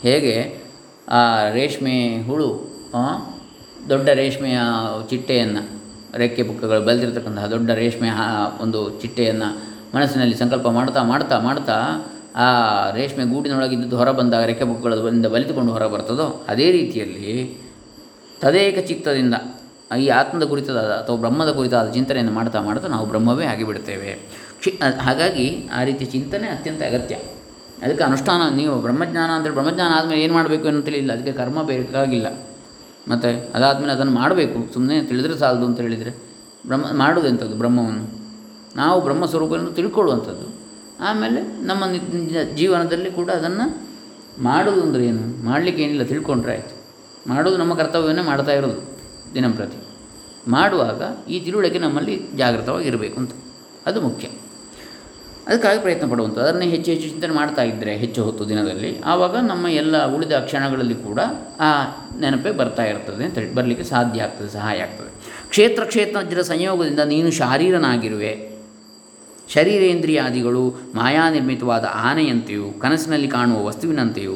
[0.05, 0.35] ಹೇಗೆ?
[1.17, 1.21] ಆ
[1.57, 1.97] ರೇಷ್ಮೆ
[2.29, 2.49] ಹುಳು
[3.91, 4.59] ದೊಡ್ಡ ರೇಷ್ಮೆಯ
[5.11, 5.63] ಚಿಟ್ಟೆಯನ್ನು,
[6.21, 8.11] ರೆಕ್ಕೆ ಪುಕ್ಕಗಳು ಬೆಳೆದಿರ್ತಕ್ಕಂತಹ ದೊಡ್ಡ ರೇಷ್ಮೆ
[8.65, 9.49] ಒಂದು ಚಿಟ್ಟೆಯನ್ನು
[9.97, 11.77] ಮನಸ್ಸಿನಲ್ಲಿ ಸಂಕಲ್ಪ ಮಾಡ್ತಾ ಮಾಡ್ತಾ ಮಾಡ್ತಾ
[12.45, 12.47] ಆ
[12.97, 17.35] ರೇಷ್ಮೆ ಗೂಡಿನೊಳಗಿದ್ದು ಹೊರ ಬಂದಾಗ ರೆಕ್ಕೆ ಬುಕ್ಕುಗಳಿಂದ ಬಲಿತುಕೊಂಡು ಹೊರ ಬರ್ತದೋ, ಅದೇ ರೀತಿಯಲ್ಲಿ
[18.43, 19.35] ತದೇಕ ಚಿತ್ತದಿಂದ
[19.99, 24.13] ಈ ಆತ್ಮದ ಕುರಿತಾದ ಅಥವಾ ಬ್ರಹ್ಮದ ಕುರಿತಾದ ಚಿಂತನೆಯನ್ನು ಮಾಡ್ತಾ ಮಾಡ್ತಾ ನಾವು ಬ್ರಹ್ಮವೇ ಆಗಿಬಿಡ್ತೇವೆ.
[25.01, 27.15] ಹಾಗಾಗಿ ಆ ರೀತಿ ಚಿಂತನೆ ಅತ್ಯಂತ ಅಗತ್ಯ.
[27.83, 31.13] ಅದಕ್ಕೆ ಅನುಷ್ಠಾನ, ನೀವು ಬ್ರಹ್ಮಜ್ಞಾನ ಅಂದರೆ ಬ್ರಹ್ಮಜ್ಞಾನ ಆದಮೇಲೆ ಏನು ಮಾಡಬೇಕು ಅಂತ ತಿಳಿಯಿಲ್ಲ.
[31.13, 32.29] ಅದಕ್ಕೆ ಕರ್ಮ ಬೇಕಾಗಿಲ್ಲ.
[33.09, 34.59] ಮತ್ತು ಅದಾದಮೇಲೆ ಅದನ್ನು ಮಾಡಬೇಕು.
[34.75, 36.13] ಸುಮ್ಮನೆ ತಿಳಿದ್ರೆ ಸಾಲದು ಅಂತ ಹೇಳಿದರೆ
[36.67, 38.05] ಬ್ರಹ್ಮ ಮಾಡೋದೆಂಥದ್ದು ಬ್ರಹ್ಮವನ್ನು?
[38.77, 40.47] ನಾವು ಬ್ರಹ್ಮ ಸ್ವರೂಪವನ್ನು ತಿಳ್ಕೊಳ್ಳುವಂಥದ್ದು.
[41.01, 41.85] ಆಮೇಲೆ ನಮ್ಮ
[42.55, 43.87] ಜೀವನದಲ್ಲಿ ಕೂಡ ಅದನ್ನು
[44.43, 45.45] ಮಾಡೋದು ಅಂದರೆ ಏನು?
[45.45, 46.75] ಮಾಡಲಿಕ್ಕೆ ಏನಿಲ್ಲ, ತಿಳ್ಕೊಂಡ್ರೆ ಆಯಿತು.
[47.29, 48.99] ಮಾಡೋದು ನಮ್ಮ ಕರ್ತವ್ಯವನ್ನೇ ಮಾಡ್ತಾ ಇರೋದು
[49.35, 49.77] ದಿನಂಪ್ರತಿ
[50.49, 53.31] ಮಾಡುವಾಗ ಈ ತಿಳುವಳಿಕೆ ನಮ್ಮಲ್ಲಿ ಜಾಗೃತವಾಗಿರಬೇಕು ಅಂತ.
[53.87, 54.29] ಅದು ಮುಖ್ಯ.
[55.49, 56.49] ಅದಕ್ಕಾಗಿ ಪ್ರಯತ್ನ ಪಡುವಂಥದ್ದು.
[56.49, 59.01] ಅದನ್ನೇ ಹೆಚ್ಚು ಹೆಚ್ಚು ಚಿಂತನೆ ಮಾಡ್ತಾ ಇದ್ದರೆ ಹೆಚ್ಚು ಹೊತ್ತು ದಿನದಲ್ಲಿ.
[59.01, 61.21] ಆವಾಗ ನಮ್ಮ ಎಲ್ಲ ಉಳಿದ ಕ್ಷಣಗಳಲ್ಲಿ ಕೂಡ
[61.61, 61.71] ಆ
[62.21, 65.11] ನೆನಪೇ ಬರ್ತಾ ಇರ್ತದೆ ಅಂತ ಹೇಳಿ, ಬರಲಿಕ್ಕೆ ಸಾಧ್ಯ ಆಗ್ತದೆ, ಸಹಾಯ ಆಗ್ತದೆ.
[65.49, 68.56] ಕ್ಷೇತ್ರ ಕ್ಷೇತ್ರಜ್ಞರ ಸಂಯೋಗದಿಂದ ನೀನು ಶಾರೀರನಾಗಿರುವೆ.
[69.49, 74.33] ಶರೀರೇಂದ್ರಿಯಾದಿಗಳು ಮಾಯಾ ನಿರ್ಮಿತವಾದ ಆನೆಯಂತೆಯೂ, ಕನಸಿನಲ್ಲಿ ಕಾಣುವ ವಸ್ತುವಿನಂತೆಯೂ,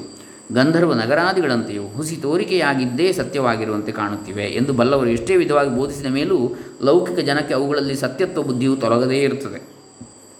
[0.52, 6.52] ಗಂಧರ್ವ ನಗರಾದಿಗಳಂತೆಯೂ ಹುಸಿ ತೋರಿಕೆಯಾಗಿದ್ದೇ ಸತ್ಯವಾಗಿರುವಂತೆ ಕಾಣುತ್ತಿವೆ ಎಂದು ಬಲ್ಲವರು ಎಷ್ಟೇ ವಿಧವಾಗಿ ಬೋಧಿಸಿದ ಮೇಲೂ
[6.82, 9.62] ಲೌಕಿಕ ಜನಕ್ಕೆ ಅವುಗಳಲ್ಲಿ ಸತ್ಯತ್ವ ಬುದ್ಧಿಯು ತೊಲಗದೇ ಇರುತ್ತದೆ.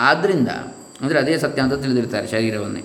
[0.00, 0.49] ಆದ್ದರಿಂದ,
[1.00, 2.83] ಅಂದರೆ ಅದೇ ಸತ್ಯ ಅಂತ ತಿಳಿದಿರ್ತಾರೆ ಶರೀರವನ್ನೇ.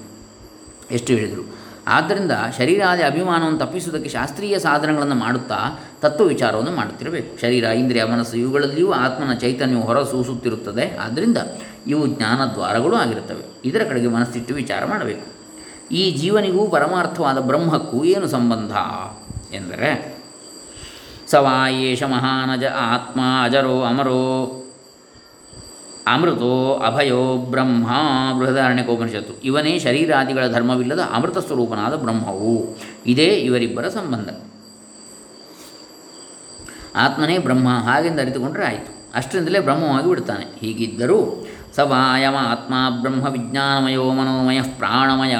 [0.91, 1.65] ಎಷ್ಟು ಹೇಳಿದರು?
[1.87, 7.41] ಆದ್ದರಿಂದ ಶರೀರಾದಿ ಅಭಿಮಾನವನ್ನು ತಪ್ಪಿಸುವುದಕ್ಕೆ ಶಾಸ್ತ್ರೀಯ ಸಾಧನಗಳನ್ನು ಮಾಡುತ್ತಾ ತತ್ವ ವಿಚಾರವನ್ನು ಮಾಡುತ್ತಿರಬೇಕು.
[7.41, 10.97] ಶರೀರ, ಇಂದ್ರಿಯ, ಮನಸ್ಸು ಇವುಗಳಲ್ಲಿಯೂ ಆತ್ಮನ ಚೈತನ್ಯವು ಹೊರಸೂಸುತ್ತಿರುತ್ತದೆ.
[10.97, 11.37] ಆದ್ದರಿಂದ
[11.87, 13.61] ಇವು ಜ್ಞಾನದ್ವಾರಗಳು ಆಗಿರುತ್ತವೆ.
[13.65, 15.35] ಇದರ ಕಡೆಗೆ ಮನಸ್ಸಿಟ್ಟು ವಿಚಾರ ಮಾಡಬೇಕು.
[15.91, 18.71] ಈ ಜೀವನಿಗೂ ಪರಮಾರ್ಥವಾದ ಬ್ರಹ್ಮಕ್ಕೂ ಏನು ಸಂಬಂಧ?
[19.53, 20.15] ಎಂದರೆ
[21.27, 24.61] ಸವಾಯೇಷ ಮಹಾನಜ ಆತ್ಮ ಅಜರೋ ಅಮರೋ
[26.07, 27.87] ಅಮೃತೋ ಅಭಯೋ ಬ್ರಹ್ಮ
[28.39, 32.77] ಬೃಹದಾರಣ್ಯಕೋಪನಿಷತ್ತು ಇವನೇ ಶರೀರಾದಿಗಳ ಧರ್ಮವಿಲ್ಲದ ಅಮೃತ ಸ್ವರೂಪನಾದ ಬ್ರಹ್ಮವು.
[33.05, 34.29] ಇದೇ ಇವರಿಬ್ಬರ ಸಂಬಂಧ.
[36.95, 38.95] ಆತ್ಮನೇ ಬ್ರಹ್ಮ ಹಾಗೆಂದು ಅರಿತುಕೊಂಡರೆ ಆಯಿತು.
[39.13, 41.44] ಅಷ್ಟರಿಂದಲೇ ಬ್ರಹ್ಮವಾಗಿ ಬಿಡ್ತಾನೆ ಹೀಗಿದ್ದರೂ
[41.75, 45.35] ಸವಾಯಮ ಆತ್ಮ ಬ್ರಹ್ಮ ವಿಜ್ಞಾನಮಯೋ ಮನೋಮಯ ಪ್ರಾಣಮಯ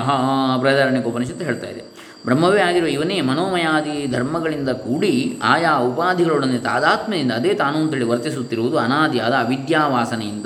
[0.62, 1.84] ಬೃಹದಾರಣ್ಯಕೋಪನಿಷತ್ತು ಹೇಳ್ತಾ ಇದೆ.
[2.26, 10.46] ಬ್ರಹ್ಮವೇ ಆಗಿರುವ ಇವನೇ ಮನೋಮಯಾದಿ ಧರ್ಮಗಳಿಂದ ಕೂಡಿ ಆಯಾ ಉಪಾಧಿಗಳೊಡನೆ ತಾದಾತ್ಮ್ಯದಿಂದ ಅದೇ ತಾನು ಅಂತೇಳಿ ವರ್ತಿಸುತ್ತಿರುವುದು ಅನಾದಿಯಾದ ಅವಿದ್ಯಾವಾಸನೆಯಿಂದ.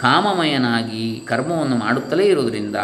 [0.00, 2.76] ಕಾಮಮಯನಾಗಿ ಕರ್ಮವನ್ನು ಮಾಡುತ್ತಲೇ ಇರುವುದರಿಂದ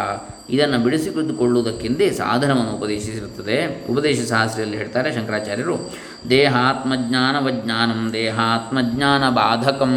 [0.49, 3.87] ಇದನ್ನು ಬಿಡಿಸಿಕೊಳ್ಳುವುದಕ್ಕೆಂದೇ ಸಾಧನವನ್ನು ಉಪದೇಶಿಸಿರುತ್ತದೆ.
[3.87, 5.93] ಉಪದೇಶ ಸಹಸ್ರಿಯಲ್ಲಿ ಹೇಳ್ತಾರೆ ಶಂಕರಾಚಾರ್ಯರು,
[6.29, 9.93] ದೇಹಾತ್ಮಜ್ಞಾನವಜ್ಞಾನಂ ದೇಹಾತ್ಮಜ್ಞಾನ ಬಾಧಕಂ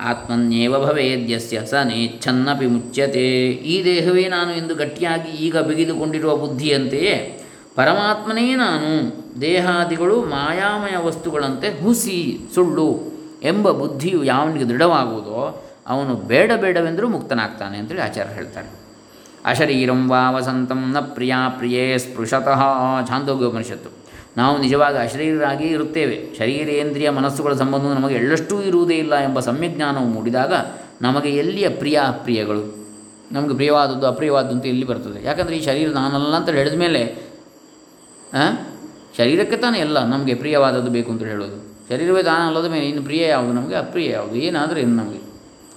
[0.00, 3.48] ಆತ್ಮನ್ಯೇವ ಭವೇದ್ಯಸ್ಯ ಸ ನೇಚ್ಛನ್ನಪಿ ಮುಚ್ಯತೆ.
[3.50, 8.90] ಈ ದೇಹವೇ ನಾನು ಎಂದು ಗಟ್ಟಿಯಾಗಿ ಈಗ ಬಿಗಿದುಕೊಂಡಿರುವ ಬುದ್ಧಿಯಂತೆಯೇ ಪರಮಾತ್ಮನೇ ನಾನು,
[9.40, 13.00] ದೇಹಾದಿಗಳು ಮಾಯಾಮಯ ವಸ್ತುಗಳಂತೆ ಹುಸಿ, ಸುಳ್ಳು
[13.42, 18.68] ಎಂಬ ಬುದ್ಧಿಯು ಯಾವನಿಗೆ ದೃಢವಾಗುವುದೋ ಅವನು ಬೇಡ ಬೇಡವೆಂದರೂ ಮುಕ್ತನಾಗ್ತಾನೆ ಅಂತೇಳಿ ಆಚಾರ್ಯ ಹೇಳ್ತಾರೆ.
[19.44, 22.62] ಅಶರೀರಂ ವಾ ವಸಂತಂ ನ ಪ್ರಿಯಾ ಪ್ರಿಯೇ ಸ್ಪೃಶತಃ.
[23.06, 23.99] ಛಾಂದೋಗ್ಯೋಪನಿಷತ್ತು.
[24.36, 26.34] ನಾವು ನಿಜವಾಗಿ ಅಶರೀರರಾಗಿ ಇರುತ್ತೇವೆ.
[26.38, 30.52] ಶರೀರೇಂದ್ರಿಯ ಮನಸ್ಸುಗಳ ಸಂಬಂಧವು ನಮಗೆ ಎಳ್ಳಷ್ಟೂ ಇರುವುದೇ ಇಲ್ಲ ಎಂಬ ಸಮ್ಯಜ್ಞಾನವು ಮೂಡಿದಾಗ
[31.02, 32.86] ನಮಗೆ ಎಲ್ಲಿಯ ಪ್ರಿಯ ಅಪ್ರಿಯಗಳು
[33.32, 35.26] ನಮಗೆ ಪ್ರಿಯವಾದದ್ದು ಅಪ್ರಿಯವಾದದ್ದು ಅಂತ ಎಲ್ಲಿ ಬರ್ತದೆ?
[35.26, 37.30] ಯಾಕಂದರೆ ಈ ಶರೀರ ನಾನಲ್ಲ ಅಂತ ಹೇಳಿದ ಮೇಲೆ?
[39.16, 41.88] ಶರೀರಕ್ಕೆ ತಾನೇ ಎಲ್ಲ ನಮಗೆ ಪ್ರಿಯವಾದದ್ದು ಬೇಕು ಅಂತ ಹೇಳೋದು.
[41.88, 43.52] ಶರೀರವೇ ತಾನ ಅಲ್ಲದ ಮೇಲೆ ಇನ್ನು ಪ್ರಿಯ ಯಾವುದು?
[43.52, 44.34] ನಮಗೆ ಅಪ್ರಿಯ ಯಾವುದು?
[44.34, 45.20] ಏನಾದರೂ ಏನು ನಮಗೆ.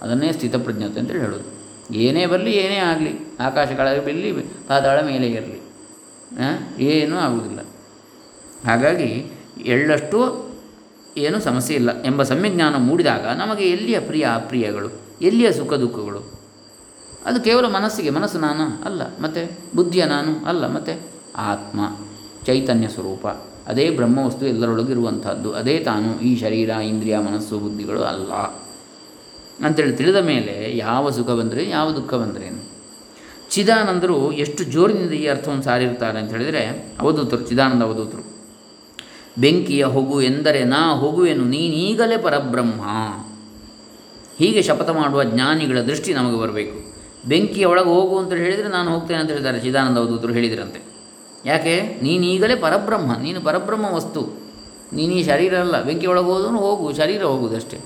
[0.02, 1.54] ಅದನ್ನೇ ಸ್ಥಿತಪ್ರಜ್ಞತೆ ಅಂತೇಳಿ ಹೇಳೋದು.
[1.94, 3.12] ಏನೇ ಬರಲಿ, ಏನೇ ಆಗಲಿ.
[3.40, 4.32] ಆಕಾಶ ಕೆಳಗೆ
[4.68, 5.62] ಪಾತಾಳ ಮೇಲೆ ಇರಲಿ
[6.80, 7.60] ಏನೂ ಆಗುವುದಿಲ್ಲ.
[8.66, 9.32] ಹಾಗಾಗಿ
[9.66, 10.20] ಎಳ್ಳಷ್ಟು
[11.18, 14.90] ಏನು ಸಮಸ್ಯೆ ಇಲ್ಲ ಎಂಬ ಸಮ್ಯಜ್ಞಾನ ಮೂಡಿದಾಗ ನಮಗೆ ಎಲ್ಲಿಯ ಪ್ರಿಯ ಅಪ್ರಿಯಗಳು,
[15.22, 16.44] ಎಲ್ಲಿಯ ಸುಖ ದುಃಖಗಳು?
[17.26, 21.00] ಅದು ಕೇವಲ ಮನಸ್ಸಿಗೆ, ಮನಸ್ಸು ನಾನು ಅಲ್ಲ, ಮತ್ತು ಬುದ್ಧಿಯ ನಾನು ಅಲ್ಲ, ಮತ್ತು
[21.36, 21.80] ಆತ್ಮ,
[22.46, 23.28] ಚೈತನ್ಯ ಸ್ವರೂಪ.
[23.68, 28.32] ಅದೇ ಬ್ರಹ್ಮವಸ್ತು ಎಲ್ಲರೊಳಗಿರುವಂಥದ್ದು, ಅದೇ ತಾನು ಈ ಶರೀರ, ಇಂದ್ರಿಯ, ಮನಸ್ಸು, ಬುದ್ಧಿಗಳು ಅಲ್ಲ.
[29.66, 32.74] ಅಂತೇಳಿ ತಿಳಿದ ಮೇಲೆ ಯಾವ ಸುಖ ಬಂದರೆ, ಯಾವ ದುಃಖ ಬಂದರೇನು
[33.50, 38.43] ಚಿದಾನಂದರು ಎಷ್ಟು ಜೋರಿನಿಂದ ಈ ಅರ್ಥವನ್ನು ಸಾರಿರ್ತಾರೆ ಅಂತ ಹೇಳಿದರೆ ಅವಧೂತರು, ಚಿದಾನಂದ ಅವಧೂತರು.
[39.38, 42.82] ಬೆಂಕಿಯ ಹೊಗು ಎಂದರೆ ನಾ ಹೊಗುವೆನು, ನೀನೀಗಲೇ ಪರಬ್ರಹ್ಮ.
[44.38, 46.78] ಹೀಗೆ ಶಪಥ ಮಾಡುವ ಜ್ಞಾನಿಗಳ ದೃಷ್ಟಿ ನಮಗೆ ಬರಬೇಕು.
[47.28, 50.80] ಬೆಂಕಿಯ ಒಳಗೆ ಹೋಗು ಅಂತ ಹೇಳಿದರೆ ನಾನು ಹೋಗ್ತೇನೆ ಅಂತ ಹೇಳಿದ್ದಾರೆ ಚಿದಾನಂದ ಅವಧೂತರು ಹೇಳಿದ್ರಂತೆ.
[51.46, 52.00] ಯಾಕೆ?
[52.04, 54.22] ನೀನೀಗಲೇ ಪರಬ್ರಹ್ಮ, ನೀನು ಪರಬ್ರಹ್ಮ ವಸ್ತು.
[54.94, 56.26] ನೀನು ಶರೀರ ಅಲ್ಲ, ಬೆಂಕಿ ಒಳಗೆ
[56.58, 57.78] ಹೋಗು, ಶರೀರ ಹೋಗುವುದಷ್ಟೇ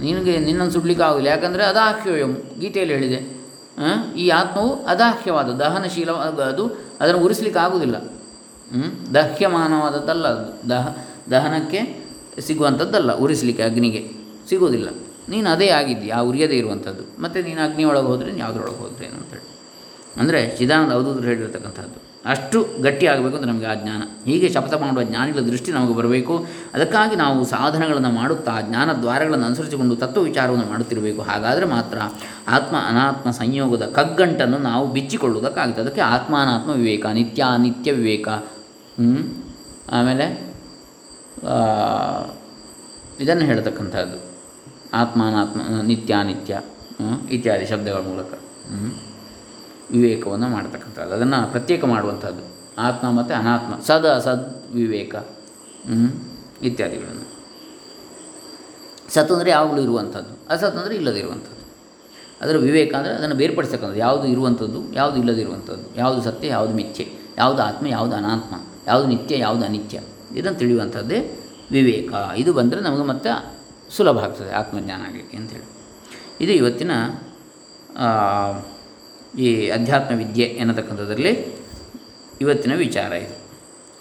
[0.00, 3.20] ನಿನಗೆ ನಿನ್ನನ್ನು ಸುಡ್ಲಿಕ್ಕೆ ಆಗೋದಿಲ್ಲ, ಯಾಕಂದರೆ ಅದಾಹ್ಯಂ ಗೀತೆಯಲ್ಲಿ ಹೇಳಿದೆ.
[4.16, 6.64] ಈ ಆತ್ಮವು ಅದಾಹ್ಯವಾದ ದಹನಶೀಲ ಅದು
[7.00, 7.96] ಅದನ್ನು ಉರಿಸ್ಲಿಕ್ಕೆ ಆಗುವುದಿಲ್ಲ?
[9.14, 10.68] ದಹ್ಯಮಾನವಾದದ್ದಲ್ಲ ಅದು.
[10.68, 10.96] ದಹ,
[11.30, 12.04] ದಹನಕ್ಕೆ
[12.40, 14.10] ಸಿಗುವಂಥದ್ದಲ್ಲ, ಉರಿಸಲಿಕ್ಕೆ, ಅಗ್ನಿಗೆ.
[14.48, 14.88] ಸಿಗೋದಿಲ್ಲ
[15.28, 17.22] ನೀನು ಅದೇ ಆಗಿದ್ದಿ ಆ ಉರಿಯದೇ ಇರುವಂಥದ್ದು.
[17.22, 19.46] ಮತ್ತು ನೀನು ಅಗ್ನಿ ಒಳಗೆ ಹೋದರೆ ಯಾವುದ್ರೊಳಗೆ ಹೋದ್ರೆ ಏನು ಅಂತೇಳಿ
[20.16, 24.02] ಅಂದರೆ ಚಿದಾನಂದ ಅವಧೂತರು ಹೇಳಿರ್ತಕ್ಕಂಥದ್ದು ಅಷ್ಟು ಗಟ್ಟಿ ಆಗಬೇಕು ಅಂತ ನಮಗೆ ಆ ಜ್ಞಾನ.
[24.24, 26.34] ಹೀಗೆ ಶಪಥ ಮಾಡುವ ಜ್ಞಾನಿಗಳ ದೃಷ್ಟಿ ನಮಗೆ ಬರಬೇಕು.
[26.74, 31.22] ಅದಕ್ಕಾಗಿ ನಾವು ಸಾಧನಗಳನ್ನು ಮಾಡುತ್ತಾ, ಜ್ಞಾನ ದ್ವಾರಗಳನ್ನು ಅನುಸರಿಸಿಕೊಂಡು ತತ್ವ ವಿಚಾರವನ್ನು ಮಾಡುತ್ತಿರಬೇಕು.
[31.22, 31.98] ಹಾಗಾದರೆ ಮಾತ್ರ
[32.48, 35.82] ಆತ್ಮ ಅನಾತ್ಮ ಸಂಯೋಗದ ಕಗ್ಗಂಟನ್ನು ನಾವು ಬಿಚ್ಚಿಕೊಳ್ಳುವುದಕ್ಕಾಗುತ್ತೆ.
[35.82, 38.28] ಅದಕ್ಕೆ ಆತ್ಮಾನಾತ್ಮ ವಿವೇಕ, ನಿತ್ಯ ಅನಿತ್ಯ ವಿವೇಕ?
[39.92, 40.26] ಆಮೇಲೆ
[43.20, 44.18] ಇದನ್ನು ಹೇಳ್ತಕ್ಕಂಥದ್ದು.
[44.94, 46.60] ಆತ್ಮಾನಾತ್ಮ ನಿತ್ಯಾನಿತ್ಯ?
[47.30, 48.32] ಇತ್ಯಾದಿ ಶಬ್ದಗಳ ಮೂಲಕ?
[49.90, 51.14] ವಿವೇಕವನ್ನು ಮಾಡ್ತಕ್ಕಂಥದ್ದು.
[51.14, 52.42] ಅದನ್ನು ಪ್ರತ್ಯೇಕ ಮಾಡುವಂಥದ್ದು.
[52.78, 55.14] ಆತ್ಮ ಮತ್ತು ಅನಾತ್ಮ, ಸದ ಅಸದ್ ವಿವೇಕ
[56.62, 57.26] ಇತ್ಯಾದಿಗಳನ್ನು.
[59.12, 60.32] ಸತ್ ಅಂದರೆ ಯಾವಾಗಲೂ ಇರುವಂಥದ್ದು.
[60.48, 61.54] ಅಸತ್ ಅಂದರೆ ಇಲ್ಲದಿರುವಂಥದ್ದು
[62.40, 64.00] ಅದರ ವಿವೇಕ ಅಂದರೆ ಅದನ್ನು ಬೇರ್ಪಡಿಸ್ತಕ್ಕಂಥದ್ದು.
[64.00, 67.12] ಯಾವುದು ಇರುವಂಥದ್ದು, ಯಾವುದು ಇಲ್ಲದಿರುವಂಥದ್ದು ಯಾವುದು ಸತ್ಯ, ಯಾವುದು ಮಿಥ್ಯೆ.
[67.38, 68.54] ಯಾವುದು ಆತ್ಮ, ಯಾವುದು ಅನಾತ್ಮ.
[68.86, 70.00] ಯಾವುದು ನಿತ್ಯ, ಯಾವುದು ಅನಿತ್ಯ.
[70.34, 71.18] ಇದನ್ನು ತಿಳಿಯುವಂಥದ್ದೇ
[71.70, 72.12] ವಿವೇಕ.
[72.36, 73.30] ಇದು ಬಂದರೆ ನಮಗೆ ಮತ್ತೆ
[73.90, 75.66] ಸುಲಭ ಆಗ್ತದೆ ಆತ್ಮಜ್ಞಾನ ಆಗಲಿಕ್ಕೆ ಅಂತೇಳಿ
[76.40, 76.90] ಇದು ಇವತ್ತಿನ
[79.38, 81.62] ಈ ಅಧ್ಯಾತ್ಮ ವಿದ್ಯೆ ಎನ್ನತಕ್ಕಂಥದ್ರಲ್ಲಿ
[82.40, 83.44] ಇವತ್ತಿನ ವಿಚಾರ ಇದು.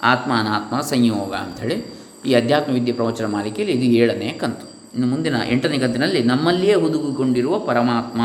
[0.03, 1.93] ಆತ್ಮ ಅನಾತ್ಮ ಸಂಯೋಗ ಅಂಥೇಳಿ
[2.25, 4.73] ಈ ಅಧ್ಯಾತ್ಮ ವಿದ್ಯೆ ಪ್ರವಚನ ಮಾಲಿಕೆಯಲ್ಲಿ ಇದು ಏಳನೇ ಕಂತು.
[4.93, 8.21] ಇನ್ನು ಮುಂದಿನ ಎಂಟನೇ ಕಂತಿನಲ್ಲಿ ನಮ್ಮಲ್ಲಿಯೇ ಹುದುಗಿಕೊಂಡಿರುವ ಪರಮಾತ್ಮ.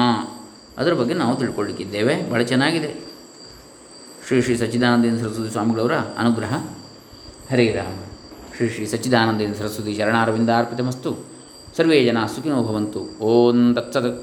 [0.78, 2.30] ಅದರ ಬಗ್ಗೆ ನಾವು ತಿಳ್ಕೊಳ್ಳಿಕ್ಕಿದ್ದೇವೆ.
[2.30, 3.08] ಭಾಳ ಚೆನ್ನಾಗಿದೆ.
[4.26, 6.54] ಶ್ರೀ ಶ್ರೀ ಸಚ್ಚಿದಾನಂದೇಂದ್ರ ಸರಸ್ವತಿ ಸ್ವಾಮಿಗಳವರ ಅನುಗ್ರಹ.
[7.52, 7.94] ಹರೇ ರಾಮ.
[8.56, 11.26] ಶ್ರೀ ಶ್ರೀ ಸಚ್ಚಿದಾನಂದೇಂದ್ರ ಸರಸ್ವತಿ ಚರಣಾರವಿಂದಾರ್ಪಿತಮಸ್ತು
[11.76, 13.18] ಸರ್ವೇ ಜನ ಸುಖಿನೋ ಭವಂತು.
[13.20, 14.16] ಓಂ ತತ್ಸತ್.